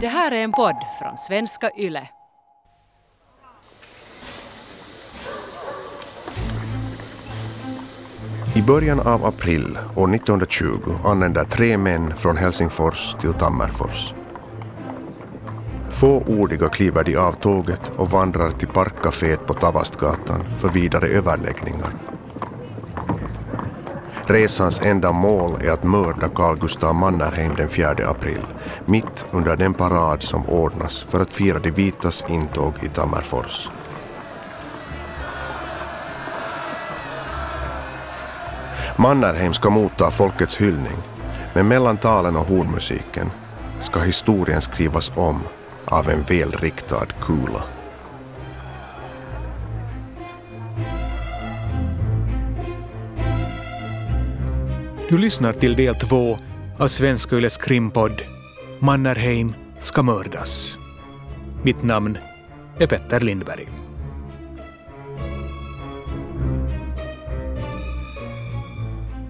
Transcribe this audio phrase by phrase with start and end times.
[0.00, 2.08] Det här är en podd från svenska YLE.
[8.56, 10.66] I början av april år 1920
[11.04, 14.14] anländer tre män från Helsingfors till Tammerfors.
[15.90, 22.13] Fåordiga kliver de av tåget och vandrar till parkcaféet på Tavastgatan för vidare överläggningar.
[24.26, 28.46] Resans enda mål är att mörda Carl Gustav Mannerheim den 4 april,
[28.86, 33.68] mitt under den parad som ordnas för att fira de vitas intåg i Tammerfors.
[38.96, 40.98] Mannerheim ska motta folkets hyllning,
[41.54, 43.30] men mellan talen och hornmusiken
[43.80, 45.40] ska historien skrivas om
[45.84, 47.73] av en välriktad kula.
[55.08, 56.38] Du lyssnar till del två
[56.78, 58.22] av Svenska Yles krimpodd
[58.80, 60.78] Mannerheim ska mördas.
[61.62, 62.18] Mitt namn
[62.78, 63.68] är Petter Lindberg.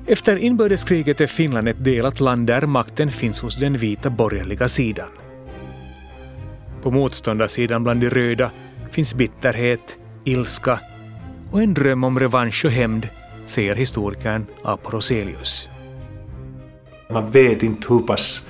[0.06, 5.08] Efter inbördeskriget är Finland ett delat land där makten finns hos den vita borgerliga sidan.
[6.82, 8.50] På motståndarsidan bland de röda
[8.90, 10.80] finns bitterhet, ilska
[11.50, 13.08] och en dröm om revansch och hämnd,
[13.44, 15.68] säger historikern Apo Roselius.
[17.10, 18.46] Man vet inte hur pass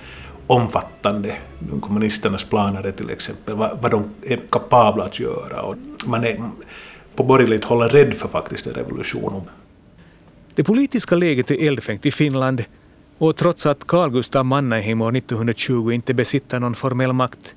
[0.47, 1.37] omfattande
[1.81, 5.63] kommunisternas planer är till exempel, vad, vad de är kapabla att göra.
[5.63, 6.39] Och man är
[7.17, 9.43] på borgerligt håll rädd för faktiskt en revolution.
[10.55, 12.65] Det politiska läget är eldfängt i Finland
[13.19, 17.55] och trots att Carl Gustaf Mannerheim år 1920 inte besitter någon formell makt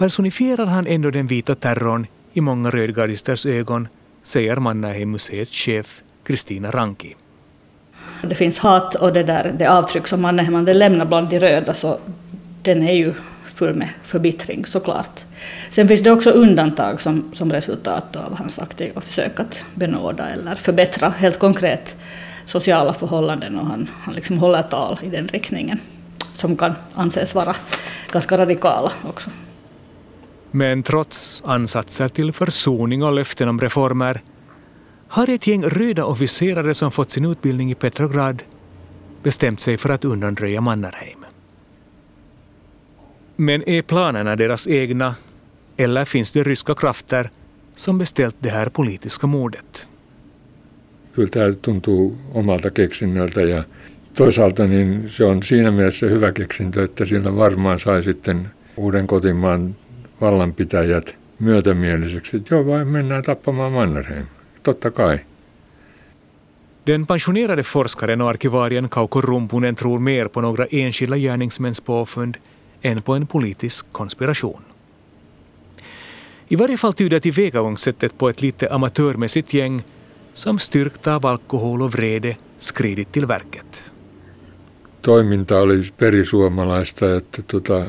[0.00, 3.88] personifierar han ändå den vita terrorn i många rödgardisters ögon,
[4.22, 7.16] säger Mannerheim-museets chef Kristina Ranki.
[8.22, 11.98] Det finns hat och det, där, det avtryck som Mannerheim lämnar bland de röda så
[12.62, 13.14] den är ju
[13.54, 15.20] full med förbittring såklart.
[15.70, 20.54] Sen finns det också undantag som, som resultat av hans aktiva försök att benåda eller
[20.54, 21.96] förbättra helt konkret
[22.46, 25.78] sociala förhållanden och han, han liksom håller tal i den riktningen
[26.32, 27.56] som kan anses vara
[28.12, 29.30] ganska radikala också.
[30.50, 34.20] Men trots ansatser till försoning och löften om reformer
[35.10, 38.42] har ett gäng röda officerare som fått sin utbildning i Petrograd
[39.22, 41.24] bestämt sig för att undanröja Mannerheim.
[43.36, 45.14] Men är planerna deras egna
[45.76, 47.30] eller finns det ryska krafter
[47.74, 49.86] som beställt det här politiska mordet?
[51.14, 53.64] Kyllä tämä tuntuu omalta keksinnöltä ja
[54.14, 59.74] toisaalta niin se on siinä mielessä hyvä keksintö, että sillä varmaan sai sitten uuden kotimaan
[60.20, 64.26] vallanpitäjät myötämieliseksi, että joo vai mennään tappamaan Mannerheim.
[64.62, 65.18] Totta kai.
[66.84, 72.36] Den pensionerade forskaren och arkivarien Kauko Rumpunen tror mer på några enskilda gärningsmäns påfund
[72.82, 74.62] än på en politisk konspiration.
[76.48, 79.82] I varje fall tyder tillvägagångssättet på ett lite amatörmässigt gäng
[80.34, 83.82] som styrkt av alkohol och vrede skridit till verket.
[85.02, 87.86] Toiminta oli perisuomalaista, että tuota,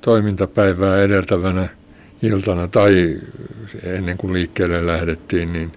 [0.00, 1.68] toimintapäivää edeltävänä
[2.22, 3.20] iltana tai
[3.82, 5.72] ennen kuin liikkeelle lähdettiin, niin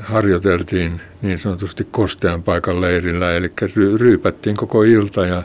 [0.00, 3.52] harjoiteltiin niin sanotusti kostean paikan leirillä, eli
[3.96, 5.42] ryypättiin koko ilta ja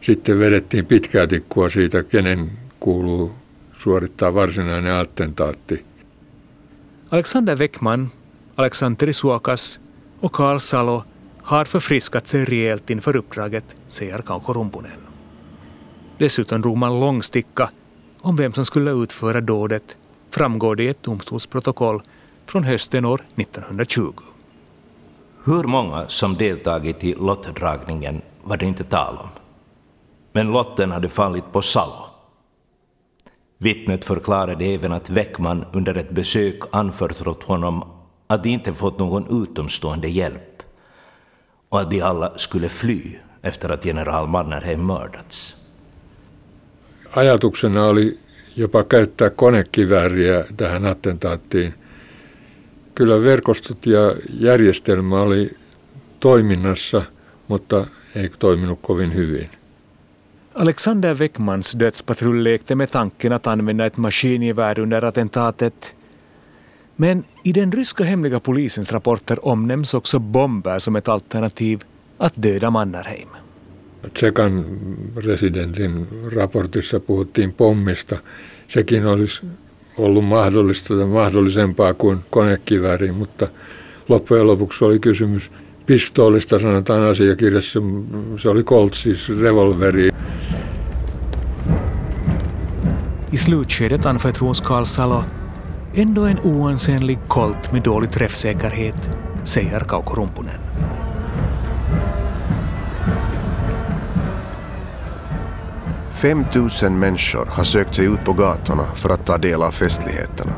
[0.00, 3.34] sitten vedettiin pitkää tikkua siitä, kenen kuuluu
[3.78, 5.84] suorittaa varsinainen attentaatti.
[7.10, 8.10] Alexander Weckman,
[8.56, 9.80] Alexander Suokas
[10.22, 11.04] och Karl Salo
[11.42, 15.00] har förfriskat sig rejält inför uppdraget, säger Kauko Rumpunen.
[16.18, 17.70] Dessutom drog man långsticka
[18.20, 19.96] om vem som skulle utföra dådet,
[20.30, 22.02] framgår det i ett domstolsprotokoll
[22.46, 24.12] från hösten år 1920.
[25.44, 29.28] Hur många som deltagit i lottdragningen var det inte tal om.
[30.32, 32.06] Men lotten hade fallit på Salo.
[33.58, 37.84] Vittnet förklarade även att Weckman under ett besök anförtrott honom
[38.26, 40.62] att de inte fått någon utomstående hjälp
[41.68, 43.02] och att de alla skulle fly
[43.42, 45.56] efter att general Mannerheim mördats.
[47.10, 48.18] Ajatuksena oli
[48.56, 51.74] jopa käyttää konekivääriä tähän attentaattiin.
[52.96, 55.56] Kyllä verkostot ja järjestelmä oli
[56.20, 57.02] toiminnassa,
[57.48, 59.48] mutta ei toiminut kovin hyvin.
[60.54, 65.94] Alexander Weckmans dödspatrull lekte med tanken att använda ett maskingevär under attentatet.
[66.96, 71.80] Men i den ryska hemliga polisens rapporter omnämns också bomber som ett alternativ
[72.18, 73.28] att döda Mannerheim.
[74.14, 74.64] Tsekan
[75.14, 78.16] presidentin raportissa puhuttiin pommista.
[78.68, 79.46] Sekin olisi
[79.98, 83.48] ollut mahdollista tai mahdollisempaa kuin konekivääri, mutta
[84.08, 85.50] loppujen lopuksi oli kysymys
[85.86, 87.80] pistoolista, sanotaan asiakirjassa.
[88.38, 90.10] Se oli Colt, siis revolveri.
[93.32, 95.24] I slutskedet anförtros Karl Salo
[95.96, 100.60] ändå en oansenlig kolt med dålig träffsäkerhet, säger Kauko Rumpunen.
[106.26, 110.52] Fem tusen människor har sökt sig ut på gatorna för att ta del av festligheterna.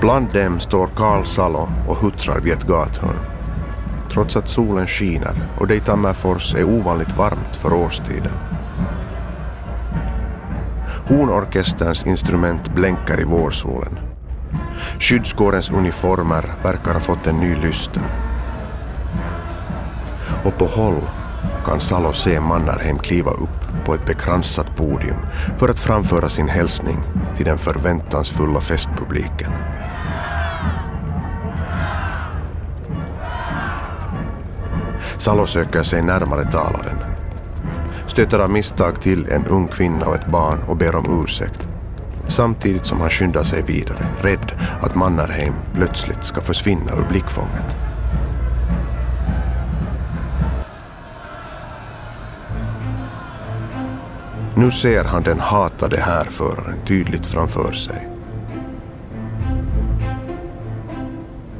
[0.00, 3.18] Bland dem står Karl Salo och huttrar vid ett gathörn.
[4.12, 8.32] Trots att solen skiner och det i Tammerfors är ovanligt varmt för årstiden.
[11.08, 13.98] Hornorkesterns instrument blänkar i vårsolen.
[14.98, 18.02] Skyddskårens uniformer verkar ha fått en ny lyster.
[20.44, 21.02] Och på håll
[21.68, 25.16] kan Salo se Mannerheim kliva upp på ett bekransat podium
[25.58, 26.96] för att framföra sin hälsning
[27.36, 29.52] till den förväntansfulla festpubliken.
[35.18, 36.96] Salo söker sig närmare talaren.
[38.06, 41.68] Stöter av misstag till en ung kvinna och ett barn och ber om ursäkt.
[42.28, 47.87] Samtidigt som han skyndar sig vidare, rädd att Mannerheim plötsligt ska försvinna ur blickfånget.
[54.58, 58.08] Nu ser han den hatade härföraren tydligt framför sig.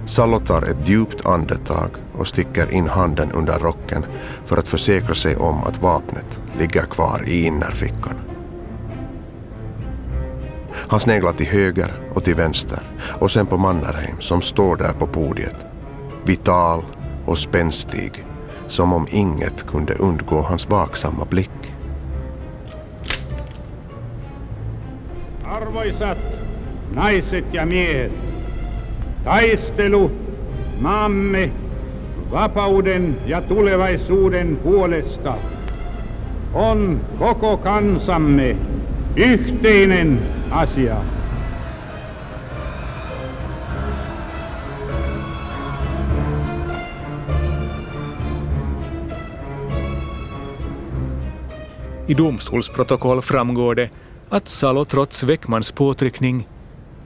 [0.07, 4.05] Salo tar ett djupt andetag och sticker in handen under rocken
[4.45, 8.15] för att försäkra sig om att vapnet ligger kvar i innerfickan.
[10.73, 12.81] Han sneglar till höger och till vänster
[13.21, 15.67] och sen på Mannerheim som står där på podiet.
[16.25, 16.83] Vital
[17.27, 18.25] och spänstig,
[18.67, 21.68] som om inget kunde undgå hans vaksamma blick.
[25.49, 26.19] Arvoisat
[26.95, 28.13] naiset ja miehet,
[29.25, 30.11] taistelu
[30.81, 31.53] maamme
[32.31, 35.35] vapauden ja tulevaisuuden puolesta
[36.55, 38.57] on koko kansamme
[39.17, 40.97] yhteinen asia.
[52.09, 53.91] I domstolsprotokoll framgår det
[54.31, 56.49] att Salo trots Weckmans påtryckning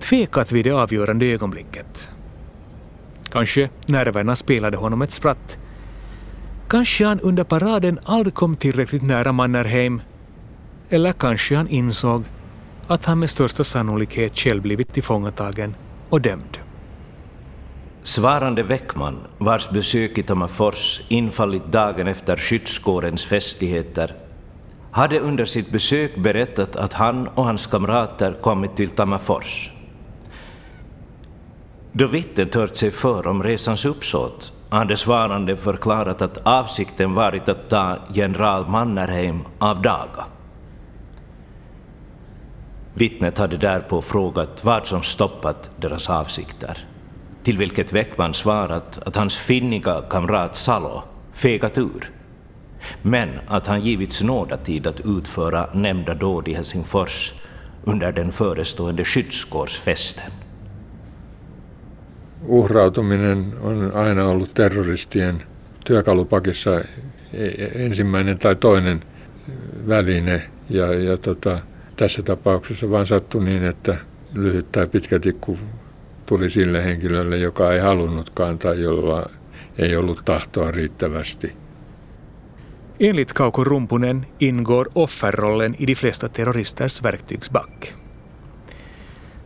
[0.01, 2.09] tvekat vid det avgörande ögonblicket.
[3.31, 5.59] Kanske nerverna spelade honom ett spratt.
[6.69, 10.03] Kanske han under paraden aldrig kom tillräckligt nära Mannerheim.
[10.89, 12.25] Eller kanske han insåg
[12.87, 15.75] att han med största sannolikhet själv blivit tillfångatagen
[16.09, 16.59] och dömd.
[18.03, 24.15] Svarande Weckman, vars besök i Tammerfors infallit dagen efter skyddskårens festligheter,
[24.93, 29.73] hade under sitt besök berättat att han och hans kamrater kommit till Tammerfors.
[31.93, 37.69] Då vittnet hört sig för om resans uppsåt hade svarande förklarat att avsikten varit att
[37.69, 40.25] ta general Mannerheim av daga.
[42.95, 46.79] Vittnet hade därpå frågat vad som stoppat deras avsikter,
[47.43, 51.03] till vilket Weckman svarat att hans finniga kamrat Salo
[51.33, 52.11] fegat ur,
[53.03, 57.35] men att han givits nådatid att utföra nämnda dåd i Helsingfors
[57.85, 60.33] under den förestående skyddskårsfesten.
[62.49, 65.43] Uhrautuminen on aina ollut terroristien
[65.85, 66.81] työkalupakissa
[67.75, 69.01] ensimmäinen tai toinen
[69.89, 71.59] väline ja, ja tota,
[71.97, 73.97] tässä tapauksessa vaan sattui niin, että
[74.35, 75.59] lyhyt tai pitkä tikku
[76.27, 79.31] tuli sille henkilölle, joka ei halunnutkaan tai jolla
[79.79, 81.62] ei ollut tahtoa riittävästi.
[83.05, 87.95] Enligt Kauko Rumpunen ingår offerrollen i de flesta terroristers verktygsback.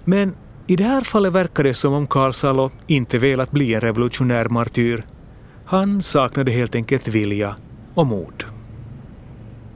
[0.04, 0.34] Men
[0.66, 4.48] i det här fallet verkar det som om Karl Salo inte velat bli en revolutionär
[4.48, 5.04] martyr.
[5.64, 7.56] Han saknade helt enkelt vilja
[7.94, 8.44] och mod.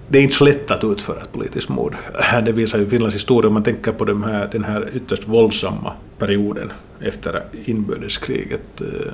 [0.08, 1.96] Det är inte så lätt att utföra ett politiskt mord.
[2.44, 3.48] Det visar ju Finlands historia.
[3.48, 9.12] Om man tänker på den här, den här ytterst våldsamma perioden efter inbördeskriget eh,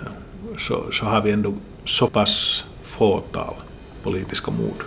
[0.58, 1.54] så, så har vi ändå
[1.84, 3.54] så pass fåtal
[4.06, 4.84] politiska mord.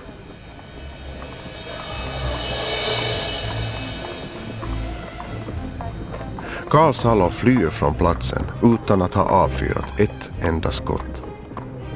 [6.70, 11.24] Karl Salo flyr från platsen utan att ha avfyrat ett enda skott.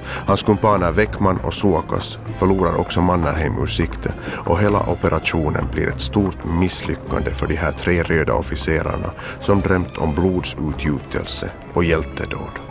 [0.05, 4.13] Hans kumpaner Weckman och Suokas förlorar också Mannerheim ur sikte
[4.45, 9.97] och hela operationen blir ett stort misslyckande för de här tre röda officerarna som drömt
[9.97, 12.62] om blodsutgjutelse och hjältedåd.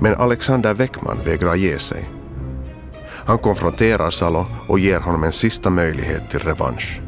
[0.00, 2.10] Men Alexander Weckman vägrar ge sig.
[3.26, 7.00] Han konfronterar Salo och ger honom en sista möjlighet till revansch.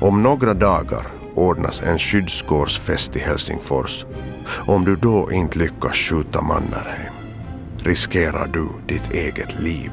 [0.00, 4.06] Om några dagar ordnas en skyddskårsfest i Helsingfors.
[4.66, 7.12] Om du då inte lyckas skjuta Mannerheim
[7.78, 9.90] riskerar du ditt eget liv.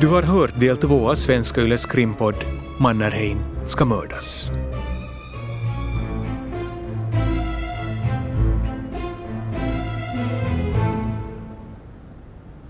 [0.00, 2.34] Du har hört del två av Svenska Yles krimpodd
[2.78, 4.50] Mannerheim ska mördas.